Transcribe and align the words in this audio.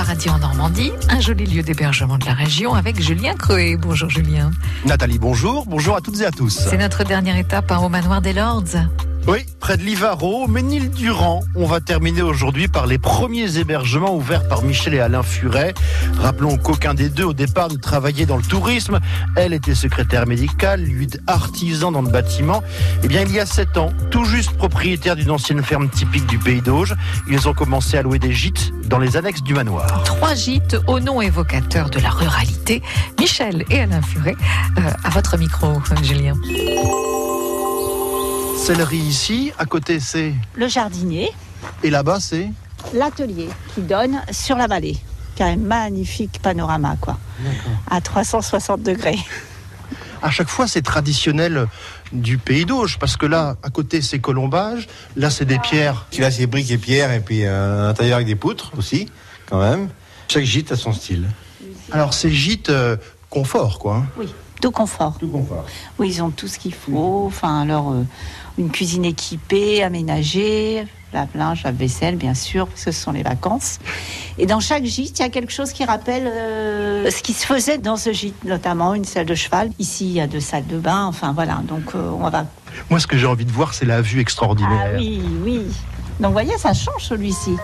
paradis 0.00 0.30
en 0.30 0.38
Normandie, 0.38 0.92
un 1.10 1.20
joli 1.20 1.44
lieu 1.44 1.62
d'hébergement 1.62 2.16
de 2.16 2.24
la 2.24 2.32
région 2.32 2.72
avec 2.72 2.98
Julien 2.98 3.34
Creuet. 3.34 3.76
Bonjour 3.76 4.08
Julien. 4.08 4.50
Nathalie, 4.86 5.18
bonjour. 5.18 5.66
Bonjour 5.66 5.94
à 5.94 6.00
toutes 6.00 6.22
et 6.22 6.24
à 6.24 6.30
tous. 6.30 6.58
C'est 6.70 6.78
notre 6.78 7.04
dernière 7.04 7.36
étape 7.36 7.70
hein, 7.70 7.80
au 7.80 7.90
manoir 7.90 8.22
des 8.22 8.32
Lords. 8.32 8.64
Oui, 9.28 9.44
près 9.60 9.76
de 9.76 9.82
Livaro, 9.82 10.48
Ménil-Durand. 10.48 11.42
On 11.54 11.66
va 11.66 11.80
terminer 11.80 12.22
aujourd'hui 12.22 12.68
par 12.68 12.86
les 12.86 12.98
premiers 12.98 13.58
hébergements 13.58 14.14
ouverts 14.14 14.48
par 14.48 14.62
Michel 14.62 14.94
et 14.94 15.00
Alain 15.00 15.22
Furet. 15.22 15.74
Rappelons 16.18 16.56
qu'aucun 16.56 16.94
des 16.94 17.10
deux, 17.10 17.24
au 17.24 17.32
départ, 17.34 17.70
ne 17.70 17.76
travaillait 17.76 18.24
dans 18.24 18.38
le 18.38 18.42
tourisme. 18.42 18.98
Elle 19.36 19.52
était 19.52 19.74
secrétaire 19.74 20.26
médicale, 20.26 20.82
lui 20.82 21.06
artisan 21.26 21.92
dans 21.92 22.02
le 22.02 22.08
bâtiment. 22.08 22.62
Eh 23.04 23.08
bien, 23.08 23.20
il 23.22 23.32
y 23.32 23.38
a 23.38 23.46
sept 23.46 23.76
ans, 23.76 23.92
tout 24.10 24.24
juste 24.24 24.52
propriétaire 24.52 25.16
d'une 25.16 25.30
ancienne 25.30 25.62
ferme 25.62 25.90
typique 25.90 26.26
du 26.26 26.38
pays 26.38 26.62
d'Auge, 26.62 26.94
ils 27.28 27.46
ont 27.46 27.54
commencé 27.54 27.98
à 27.98 28.02
louer 28.02 28.18
des 28.18 28.32
gîtes 28.32 28.72
dans 28.88 28.98
les 28.98 29.16
annexes 29.16 29.42
du 29.42 29.54
manoir. 29.54 30.02
Trois 30.04 30.34
gîtes 30.34 30.76
au 30.86 30.98
nom 30.98 31.20
évocateur 31.20 31.90
de 31.90 32.00
la 32.00 32.10
ruralité. 32.10 32.82
Michel 33.18 33.64
et 33.70 33.80
Alain 33.80 34.02
Furet, 34.02 34.36
euh, 34.78 34.90
à 35.04 35.10
votre 35.10 35.36
micro, 35.36 35.80
Julien. 36.02 36.34
Céleri 38.70 38.98
ici, 38.98 39.52
à 39.58 39.64
côté 39.64 39.98
c'est 39.98 40.32
le 40.54 40.68
jardinier 40.68 41.32
et 41.82 41.90
là-bas 41.90 42.20
c'est 42.20 42.50
l'atelier 42.94 43.48
qui 43.74 43.80
donne 43.80 44.22
sur 44.30 44.56
la 44.56 44.68
vallée. 44.68 44.96
Qui 45.34 45.42
a 45.42 45.46
un 45.46 45.56
magnifique 45.56 46.40
panorama, 46.40 46.96
quoi. 47.00 47.18
À 47.90 48.00
360 48.00 48.80
degrés. 48.80 49.18
À 50.22 50.30
chaque 50.30 50.48
fois, 50.48 50.68
c'est 50.68 50.82
traditionnel 50.82 51.66
du 52.12 52.38
pays 52.38 52.64
d'Auge, 52.64 52.98
parce 53.00 53.16
que 53.16 53.26
là, 53.26 53.56
à 53.64 53.70
côté, 53.70 54.02
c'est 54.02 54.20
colombage, 54.20 54.86
là, 55.16 55.30
c'est 55.30 55.46
des 55.46 55.58
pierres. 55.58 56.06
Là, 56.18 56.30
c'est 56.30 56.46
briques 56.46 56.70
et 56.70 56.78
pierres, 56.78 57.10
et 57.10 57.20
puis 57.20 57.46
euh, 57.46 57.86
un 57.86 57.88
intérieur 57.88 58.16
avec 58.16 58.28
des 58.28 58.36
poutres 58.36 58.70
aussi, 58.78 59.08
quand 59.46 59.60
même. 59.60 59.88
Chaque 60.28 60.44
gîte 60.44 60.70
a 60.70 60.76
son 60.76 60.92
style. 60.92 61.28
Alors, 61.90 62.14
c'est 62.14 62.30
gîte 62.30 62.68
euh, 62.68 62.96
confort, 63.30 63.80
quoi. 63.80 63.96
Hein. 63.96 64.06
Oui, 64.16 64.28
tout 64.60 64.70
confort. 64.70 65.16
Tout 65.18 65.28
confort. 65.28 65.64
Oui, 65.98 66.08
ils 66.08 66.22
ont 66.22 66.30
tout 66.30 66.48
ce 66.48 66.58
qu'il 66.58 66.74
faut. 66.74 67.24
Enfin, 67.26 67.60
alors, 67.60 67.92
euh, 67.92 68.04
une 68.58 68.70
cuisine 68.70 69.04
équipée, 69.04 69.82
aménagée, 69.82 70.86
la 71.12 71.26
planche, 71.26 71.64
la 71.64 71.72
vaisselle, 71.72 72.16
bien 72.16 72.34
sûr, 72.34 72.66
parce 72.66 72.84
que 72.84 72.92
ce 72.92 73.02
sont 73.02 73.12
les 73.12 73.22
vacances. 73.22 73.78
Et 74.38 74.46
dans 74.46 74.60
chaque 74.60 74.84
gîte, 74.84 75.18
il 75.18 75.22
y 75.22 75.24
a 75.24 75.28
quelque 75.28 75.52
chose 75.52 75.72
qui 75.72 75.84
rappelle 75.84 76.26
euh, 76.26 77.10
ce 77.10 77.22
qui 77.22 77.32
se 77.32 77.46
faisait 77.46 77.78
dans 77.78 77.96
ce 77.96 78.12
gîte, 78.12 78.44
notamment 78.44 78.94
une 78.94 79.04
salle 79.04 79.26
de 79.26 79.34
cheval. 79.34 79.70
Ici, 79.78 80.06
il 80.06 80.12
y 80.12 80.20
a 80.20 80.26
deux 80.26 80.40
salles 80.40 80.66
de 80.66 80.78
bain. 80.78 81.04
Enfin, 81.06 81.32
voilà. 81.32 81.60
Donc, 81.64 81.94
euh, 81.94 82.10
on 82.10 82.28
va. 82.28 82.46
Moi, 82.88 83.00
ce 83.00 83.06
que 83.06 83.18
j'ai 83.18 83.26
envie 83.26 83.44
de 83.44 83.52
voir, 83.52 83.74
c'est 83.74 83.86
la 83.86 84.00
vue 84.00 84.20
extraordinaire. 84.20 84.92
Ah 84.94 84.98
oui, 84.98 85.22
oui. 85.42 85.60
Donc, 86.20 86.28
vous 86.28 86.32
voyez, 86.32 86.56
ça 86.58 86.74
change 86.74 87.04
celui-ci. 87.04 87.56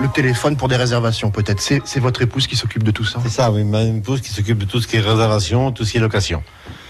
Le 0.00 0.06
téléphone 0.06 0.56
pour 0.56 0.68
des 0.68 0.76
réservations, 0.76 1.30
peut-être. 1.32 1.60
C'est 1.60 1.98
votre 1.98 2.22
épouse 2.22 2.46
qui 2.46 2.54
s'occupe 2.54 2.84
de 2.84 2.92
tout 2.92 3.04
ça? 3.04 3.18
C'est 3.24 3.30
ça, 3.30 3.50
oui. 3.50 3.64
Ma 3.64 3.82
épouse 3.82 4.20
qui 4.20 4.30
s'occupe 4.30 4.58
de 4.58 4.64
tout 4.64 4.80
ce 4.80 4.86
qui 4.86 4.96
est 4.96 5.00
réservation, 5.00 5.72
tout 5.72 5.84
ce 5.84 5.90
qui 5.90 5.98
est 5.98 6.00
location. 6.00 6.42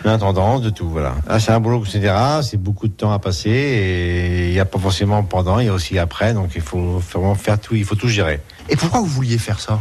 L'intendance, 0.04 0.60
de 0.60 0.70
tout, 0.70 0.90
voilà. 0.90 1.14
Ah, 1.26 1.40
c'est 1.40 1.50
un 1.52 1.58
boulot 1.58 1.82
etc. 1.84 2.14
c'est 2.42 2.60
beaucoup 2.60 2.86
de 2.86 2.92
temps 2.92 3.10
à 3.10 3.18
passer 3.18 3.50
et 3.50 4.48
il 4.48 4.52
n'y 4.52 4.60
a 4.60 4.64
pas 4.64 4.78
forcément 4.78 5.22
pendant, 5.24 5.58
il 5.58 5.66
y 5.66 5.68
a 5.68 5.72
aussi 5.72 5.98
après, 5.98 6.34
donc 6.34 6.50
il 6.54 6.60
faut 6.60 6.98
vraiment 6.98 7.34
faire 7.34 7.58
tout, 7.58 7.74
il 7.74 7.84
faut 7.84 7.96
tout 7.96 8.08
gérer. 8.08 8.40
Et 8.68 8.76
pourquoi 8.76 9.00
vous 9.00 9.06
vouliez 9.06 9.38
faire 9.38 9.58
ça? 9.58 9.80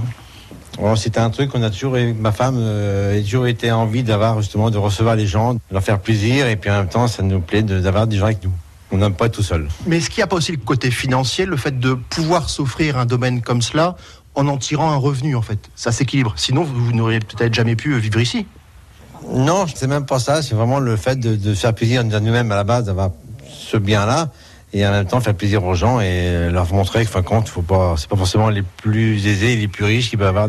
Oh, 0.82 0.96
C'était 0.96 1.20
un 1.20 1.30
truc 1.30 1.52
qu'on 1.52 1.62
a 1.62 1.70
toujours, 1.70 1.98
ma 2.20 2.32
femme 2.32 2.56
euh, 2.58 3.20
a 3.20 3.22
toujours 3.22 3.46
été 3.48 3.72
envie 3.72 4.04
d'avoir 4.04 4.42
justement 4.42 4.72
de 4.72 4.78
recevoir 4.78 5.16
les 5.16 5.28
gens, 5.28 5.54
de 5.56 5.60
leur 5.72 5.84
faire 5.84 6.00
plaisir 6.00 6.48
et 6.48 6.56
puis 6.56 6.72
en 6.72 6.78
même 6.78 6.90
temps 6.90 7.08
ça 7.08 7.22
nous 7.24 7.40
plaît 7.42 7.62
d'avoir 7.62 8.08
des 8.08 8.18
gens 8.18 8.26
avec 8.26 8.44
nous. 8.44 8.54
On 8.92 8.98
n'aime 8.98 9.14
pas 9.14 9.26
être 9.26 9.34
tout 9.34 9.44
seul. 9.44 9.68
Mais 9.86 9.98
est-ce 9.98 10.10
qu'il 10.10 10.20
n'y 10.20 10.24
a 10.24 10.28
pas 10.28 10.38
aussi 10.38 10.52
le 10.52 10.58
côté 10.58 10.92
financier, 10.92 11.46
le 11.46 11.58
fait 11.58 11.78
de 11.78 11.94
pouvoir 11.94 12.50
s'offrir 12.50 12.98
un 12.98 13.06
domaine 13.06 13.42
comme 13.42 13.62
cela 13.62 13.98
en 14.36 14.48
en 14.48 14.58
tirant 14.58 14.92
un 14.92 14.96
revenu 14.96 15.36
en 15.36 15.42
fait? 15.42 15.60
Ça 15.76 15.92
s'équilibre. 15.92 16.34
Sinon, 16.38 16.64
vous 16.64 16.94
n'auriez 16.94 17.20
peut-être 17.20 17.54
jamais 17.54 17.76
pu 17.76 17.98
vivre 18.00 18.20
ici. 18.20 18.48
Non, 19.30 19.66
c'est 19.74 19.88
même 19.88 20.06
pas 20.06 20.20
ça. 20.20 20.42
C'est 20.42 20.56
vraiment 20.56 20.80
le 20.80 20.96
fait 20.96 21.20
de, 21.20 21.54
faire 21.54 21.74
plaisir 21.74 22.02
à 22.02 22.04
nous-mêmes 22.04 22.52
à 22.52 22.56
la 22.56 22.64
base, 22.64 22.86
d'avoir 22.86 23.12
ce 23.50 23.78
bien-là, 23.78 24.30
et 24.74 24.86
en 24.86 24.92
même 24.92 25.06
temps 25.06 25.20
faire 25.20 25.36
plaisir 25.36 25.64
aux 25.66 25.74
gens 25.74 26.00
et 26.00 26.50
leur 26.50 26.72
montrer 26.74 27.04
que, 27.04 27.10
fin 27.10 27.24
compte, 27.24 27.50
faut 27.50 27.62
pas, 27.62 27.96
c'est 27.98 28.10
pas 28.10 28.16
forcément 28.16 28.50
les 28.50 28.62
plus 28.62 29.26
aisés, 29.28 29.56
les 29.56 29.68
plus 29.68 29.86
riches 29.86 30.10
qui 30.10 30.18
peuvent 30.18 30.36
avoir 30.36 30.48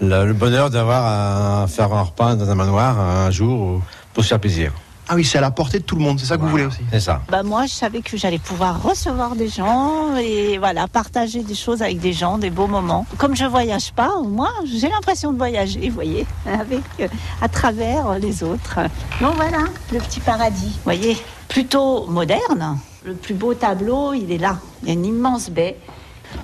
le, 0.00 0.32
bonheur 0.32 0.70
d'avoir 0.70 1.62
à 1.62 1.66
faire 1.68 1.92
un 1.92 2.02
repas 2.02 2.34
dans 2.34 2.50
un 2.50 2.54
manoir 2.54 2.98
un 2.98 3.30
jour 3.30 3.82
pour 4.12 4.24
se 4.24 4.28
faire 4.28 4.40
plaisir. 4.40 4.72
Ah 5.08 5.14
oui, 5.14 5.24
c'est 5.24 5.38
à 5.38 5.40
la 5.40 5.52
portée 5.52 5.78
de 5.78 5.84
tout 5.84 5.94
le 5.94 6.02
monde, 6.02 6.18
c'est 6.18 6.26
ça 6.26 6.36
que 6.36 6.42
vous 6.42 6.48
voulez 6.48 6.64
aussi 6.64 6.80
C'est 6.90 6.98
ça. 6.98 7.22
Bah 7.28 7.44
moi, 7.44 7.66
je 7.66 7.72
savais 7.72 8.00
que 8.00 8.16
j'allais 8.16 8.40
pouvoir 8.40 8.82
recevoir 8.82 9.36
des 9.36 9.48
gens 9.48 10.16
et 10.16 10.58
voilà, 10.58 10.88
partager 10.88 11.44
des 11.44 11.54
choses 11.54 11.80
avec 11.80 12.00
des 12.00 12.12
gens, 12.12 12.38
des 12.38 12.50
beaux 12.50 12.66
moments. 12.66 13.06
Comme 13.16 13.36
je 13.36 13.44
voyage 13.44 13.92
pas, 13.92 14.20
moi, 14.24 14.50
j'ai 14.64 14.88
l'impression 14.88 15.32
de 15.32 15.38
voyager, 15.38 15.88
vous 15.88 15.94
voyez, 15.94 16.26
avec 16.46 16.82
euh, 16.98 17.06
à 17.40 17.48
travers 17.48 18.18
les 18.18 18.42
autres. 18.42 18.80
Donc 19.20 19.36
voilà, 19.36 19.64
le 19.92 20.00
petit 20.00 20.18
paradis, 20.18 20.72
vous 20.74 20.84
voyez, 20.84 21.16
plutôt 21.48 22.06
moderne. 22.06 22.78
Le 23.04 23.14
plus 23.14 23.34
beau 23.34 23.54
tableau, 23.54 24.12
il 24.12 24.32
est 24.32 24.38
là. 24.38 24.58
Il 24.82 24.88
y 24.88 24.90
a 24.90 24.94
une 24.94 25.06
immense 25.06 25.50
baie. 25.50 25.76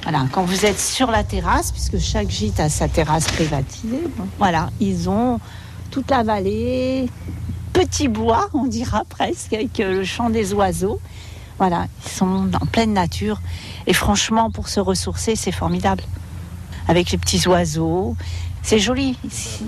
Voilà, 0.04 0.26
quand 0.30 0.44
vous 0.44 0.64
êtes 0.64 0.78
sur 0.78 1.10
la 1.10 1.24
terrasse, 1.24 1.72
puisque 1.72 1.98
chaque 1.98 2.30
gîte 2.30 2.60
a 2.60 2.68
sa 2.68 2.86
terrasse 2.86 3.26
privatisée, 3.26 4.04
voilà, 4.38 4.70
ils 4.78 5.10
ont 5.10 5.40
toute 5.90 6.10
la 6.10 6.22
vallée, 6.22 7.10
petit 7.72 8.08
bois, 8.08 8.48
on 8.54 8.66
dira 8.66 9.04
presque, 9.08 9.52
avec 9.52 9.80
euh, 9.80 9.98
le 9.98 10.04
chant 10.04 10.30
des 10.30 10.52
oiseaux. 10.52 11.00
Voilà, 11.58 11.86
ils 12.04 12.10
sont 12.10 12.50
en 12.54 12.66
pleine 12.66 12.92
nature. 12.92 13.40
Et 13.86 13.92
franchement, 13.92 14.50
pour 14.50 14.68
se 14.68 14.80
ressourcer, 14.80 15.36
c'est 15.36 15.52
formidable. 15.52 16.02
Avec 16.88 17.10
les 17.10 17.18
petits 17.18 17.46
oiseaux, 17.46 18.16
c'est 18.62 18.78
joli. 18.78 19.18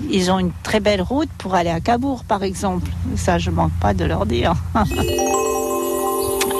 Ils 0.09 0.31
ont 0.31 0.39
une 0.39 0.51
très 0.63 0.79
belle 0.79 1.01
route 1.01 1.29
pour 1.37 1.55
aller 1.55 1.69
à 1.69 1.79
Cabourg, 1.79 2.23
par 2.23 2.43
exemple. 2.43 2.89
Ça, 3.15 3.37
je 3.37 3.51
manque 3.51 3.73
pas 3.79 3.93
de 3.93 4.05
leur 4.05 4.25
dire. 4.25 4.55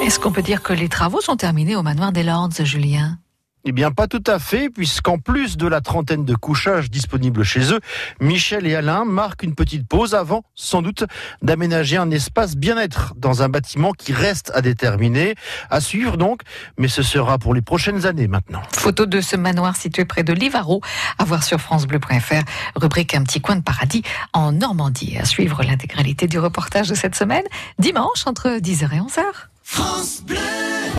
Est-ce 0.04 0.20
qu'on 0.20 0.32
peut 0.32 0.44
dire 0.44 0.62
que 0.62 0.74
les 0.74 0.90
travaux 0.90 1.22
sont 1.22 1.36
terminés 1.36 1.76
au 1.76 1.82
manoir 1.82 2.12
des 2.12 2.24
Lords, 2.24 2.64
Julien? 2.64 3.18
Eh 3.66 3.72
bien, 3.72 3.92
pas 3.92 4.08
tout 4.08 4.24
à 4.28 4.38
fait, 4.38 4.70
puisqu'en 4.70 5.18
plus 5.18 5.58
de 5.58 5.68
la 5.68 5.82
trentaine 5.82 6.24
de 6.24 6.36
couchages 6.36 6.92
disponibles 6.92 7.44
chez 7.44 7.74
eux, 7.74 7.80
Michel 8.22 8.68
et 8.68 8.76
Alain 8.76 9.06
marquent 9.06 9.42
une 9.42 9.56
petite 9.56 9.88
pause 9.88 10.14
avant, 10.14 10.44
sans 10.54 10.84
doute, 10.84 11.04
d'aménager 11.42 11.98
un 11.98 12.12
espace 12.12 12.56
bien-être 12.56 13.14
dans 13.18 13.42
un 13.42 13.50
bâtiment 13.50 13.92
qui 13.92 14.14
reste 14.14 14.52
à 14.54 14.62
déterminer. 14.62 15.34
À 15.72 15.82
suivre 15.82 16.16
donc, 16.16 16.42
mais 16.78 16.88
ce 16.88 17.02
sera 17.02 17.40
pour 17.40 17.56
les 17.56 17.64
prochaines 17.64 18.06
années 18.06 18.28
maintenant. 18.28 18.62
Photo 18.72 19.08
de 19.08 19.20
ce 19.20 19.36
manoir 19.36 19.76
situé 19.76 20.06
près 20.06 20.24
de 20.24 20.34
Livaro, 20.34 20.82
à 21.18 21.24
voir 21.26 21.44
sur 21.44 21.60
FranceBleu.fr, 21.60 22.44
rubrique 22.76 23.16
Un 23.16 23.24
petit 23.24 23.42
coin 23.42 23.56
de 23.56 23.64
paradis 23.64 24.04
en 24.34 24.52
Normandie. 24.52 25.18
À 25.18 25.26
suivre 25.26 25.64
l'intégralité 25.64 26.28
du 26.28 26.38
reportage 26.38 26.90
de 26.90 26.96
cette 26.96 27.16
semaine, 27.16 27.46
dimanche 27.80 28.28
entre 28.28 28.60
10h 28.60 28.94
et 28.94 29.00
11h. 29.00 29.22
France 29.64 30.22
Bleu 30.22 30.75